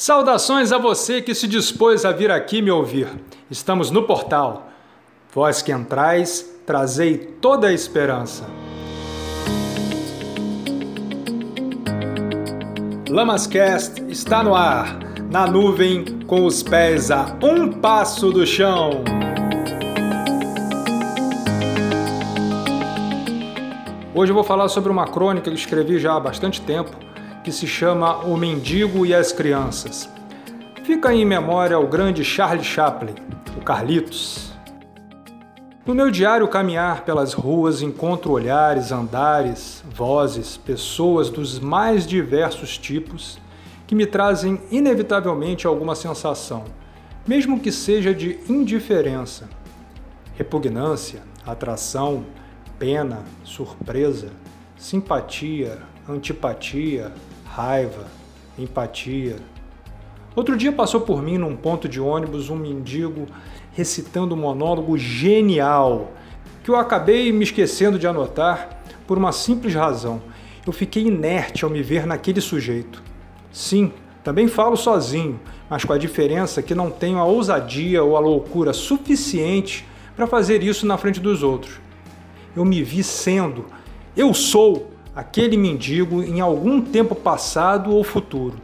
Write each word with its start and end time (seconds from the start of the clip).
Saudações 0.00 0.70
a 0.70 0.78
você 0.78 1.20
que 1.20 1.34
se 1.34 1.48
dispôs 1.48 2.04
a 2.04 2.12
vir 2.12 2.30
aqui 2.30 2.62
me 2.62 2.70
ouvir. 2.70 3.08
Estamos 3.50 3.90
no 3.90 4.04
portal. 4.04 4.68
Vós 5.34 5.60
que 5.60 5.72
entrais, 5.72 6.48
trazei 6.64 7.18
toda 7.18 7.66
a 7.66 7.72
esperança. 7.72 8.48
Lamascast 13.08 14.00
está 14.08 14.40
no 14.40 14.54
ar, 14.54 15.00
na 15.32 15.48
nuvem, 15.48 16.04
com 16.28 16.46
os 16.46 16.62
pés 16.62 17.10
a 17.10 17.36
um 17.42 17.68
passo 17.68 18.30
do 18.30 18.46
chão. 18.46 19.02
Hoje 24.14 24.30
eu 24.30 24.34
vou 24.36 24.44
falar 24.44 24.68
sobre 24.68 24.92
uma 24.92 25.08
crônica 25.08 25.50
que 25.50 25.56
escrevi 25.56 25.98
já 25.98 26.14
há 26.14 26.20
bastante 26.20 26.60
tempo 26.60 27.08
que 27.42 27.52
se 27.52 27.66
chama 27.66 28.18
O 28.24 28.36
Mendigo 28.36 29.06
e 29.06 29.14
as 29.14 29.32
Crianças. 29.32 30.08
Fica 30.84 31.12
em 31.12 31.24
memória 31.24 31.76
ao 31.76 31.86
grande 31.86 32.24
Charlie 32.24 32.64
Chaplin, 32.64 33.14
o 33.56 33.60
Carlitos. 33.60 34.52
No 35.84 35.94
meu 35.94 36.10
diário 36.10 36.46
caminhar 36.48 37.04
pelas 37.04 37.32
ruas 37.32 37.80
encontro 37.80 38.32
olhares, 38.32 38.92
andares, 38.92 39.82
vozes, 39.94 40.56
pessoas 40.56 41.30
dos 41.30 41.58
mais 41.58 42.06
diversos 42.06 42.76
tipos 42.76 43.38
que 43.86 43.94
me 43.94 44.04
trazem 44.04 44.60
inevitavelmente 44.70 45.66
alguma 45.66 45.94
sensação, 45.94 46.64
mesmo 47.26 47.58
que 47.58 47.72
seja 47.72 48.12
de 48.12 48.38
indiferença, 48.48 49.48
repugnância, 50.36 51.22
atração, 51.46 52.24
pena, 52.78 53.24
surpresa, 53.42 54.28
simpatia, 54.78 55.78
antipatia, 56.08 57.12
raiva, 57.44 58.06
empatia. 58.56 59.36
Outro 60.36 60.56
dia 60.56 60.70
passou 60.70 61.00
por 61.00 61.20
mim 61.20 61.36
num 61.36 61.56
ponto 61.56 61.88
de 61.88 62.00
ônibus 62.00 62.48
um 62.48 62.56
mendigo 62.56 63.26
recitando 63.72 64.34
um 64.34 64.38
monólogo 64.38 64.96
genial 64.96 66.12
que 66.62 66.70
eu 66.70 66.76
acabei 66.76 67.32
me 67.32 67.42
esquecendo 67.42 67.98
de 67.98 68.06
anotar 68.06 68.80
por 69.06 69.18
uma 69.18 69.32
simples 69.32 69.74
razão. 69.74 70.22
Eu 70.64 70.72
fiquei 70.72 71.04
inerte 71.06 71.64
ao 71.64 71.70
me 71.70 71.82
ver 71.82 72.06
naquele 72.06 72.40
sujeito. 72.40 73.02
Sim, 73.50 73.92
também 74.22 74.46
falo 74.46 74.76
sozinho, 74.76 75.40
mas 75.68 75.84
com 75.84 75.92
a 75.92 75.98
diferença 75.98 76.62
que 76.62 76.74
não 76.74 76.90
tenho 76.90 77.18
a 77.18 77.24
ousadia 77.24 78.04
ou 78.04 78.16
a 78.16 78.20
loucura 78.20 78.72
suficiente 78.72 79.84
para 80.14 80.26
fazer 80.26 80.62
isso 80.62 80.86
na 80.86 80.96
frente 80.96 81.18
dos 81.18 81.42
outros. 81.42 81.80
Eu 82.54 82.64
me 82.64 82.82
vi 82.82 83.02
sendo, 83.02 83.64
eu 84.18 84.34
sou 84.34 84.90
aquele 85.14 85.56
mendigo 85.56 86.24
em 86.24 86.40
algum 86.40 86.82
tempo 86.82 87.14
passado 87.14 87.94
ou 87.94 88.02
futuro. 88.02 88.56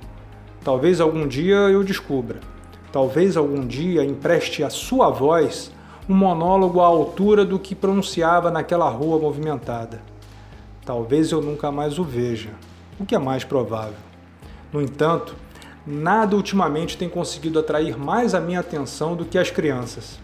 Talvez 0.65 1.01
algum 1.01 1.29
dia 1.29 1.55
eu 1.55 1.85
descubra. 1.85 2.41
Talvez 2.91 3.37
algum 3.37 3.65
dia 3.65 4.05
empreste 4.05 4.65
a 4.65 4.69
sua 4.69 5.11
voz 5.11 5.71
um 6.09 6.15
monólogo 6.15 6.81
à 6.81 6.87
altura 6.87 7.45
do 7.45 7.57
que 7.57 7.73
pronunciava 7.73 8.51
naquela 8.51 8.89
rua 8.89 9.17
movimentada. 9.17 10.03
Talvez 10.85 11.31
eu 11.31 11.41
nunca 11.41 11.71
mais 11.71 12.01
o 12.01 12.05
veja, 12.05 12.51
o 12.99 13.07
que 13.07 13.15
é 13.15 13.19
mais 13.19 13.45
provável. 13.45 13.95
No 14.73 14.83
entanto, 14.83 15.37
nada 15.87 16.35
ultimamente 16.35 16.99
tem 16.99 17.09
conseguido 17.09 17.61
atrair 17.61 17.97
mais 17.97 18.35
a 18.35 18.41
minha 18.41 18.59
atenção 18.59 19.15
do 19.15 19.25
que 19.25 19.39
as 19.39 19.53
crianças. 19.53 20.19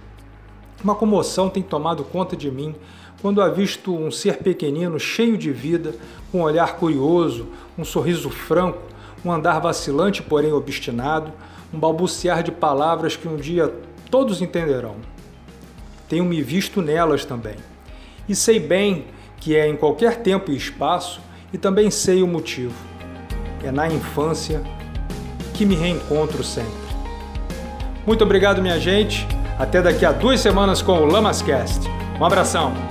Uma 0.82 0.94
comoção 0.94 1.50
tem 1.50 1.62
tomado 1.62 2.04
conta 2.04 2.36
de 2.36 2.50
mim 2.50 2.74
quando 3.20 3.42
avisto 3.42 3.94
um 3.94 4.10
ser 4.10 4.38
pequenino 4.38 4.98
cheio 4.98 5.36
de 5.36 5.52
vida, 5.52 5.94
com 6.32 6.38
um 6.38 6.42
olhar 6.42 6.76
curioso, 6.76 7.48
um 7.76 7.84
sorriso 7.84 8.30
franco, 8.30 8.78
um 9.22 9.30
andar 9.30 9.60
vacilante, 9.60 10.22
porém 10.22 10.52
obstinado, 10.52 11.30
um 11.72 11.78
balbuciar 11.78 12.42
de 12.42 12.50
palavras 12.50 13.16
que 13.16 13.28
um 13.28 13.36
dia 13.36 13.72
todos 14.10 14.40
entenderão. 14.40 14.96
Tenho 16.08 16.24
me 16.24 16.42
visto 16.42 16.80
nelas 16.80 17.24
também. 17.24 17.56
E 18.26 18.34
sei 18.34 18.58
bem 18.58 19.04
que 19.38 19.54
é 19.54 19.68
em 19.68 19.76
qualquer 19.76 20.16
tempo 20.22 20.50
e 20.50 20.56
espaço, 20.56 21.20
e 21.52 21.58
também 21.58 21.90
sei 21.90 22.22
o 22.22 22.26
motivo. 22.26 22.74
É 23.62 23.70
na 23.70 23.86
infância 23.88 24.62
que 25.54 25.66
me 25.66 25.74
reencontro 25.74 26.42
sempre. 26.42 26.72
Muito 28.06 28.24
obrigado, 28.24 28.62
minha 28.62 28.78
gente. 28.78 29.26
Até 29.60 29.82
daqui 29.82 30.06
a 30.06 30.12
duas 30.12 30.40
semanas 30.40 30.80
com 30.80 30.92
o 30.92 31.04
Lamascast. 31.04 31.86
Um 32.18 32.24
abração! 32.24 32.89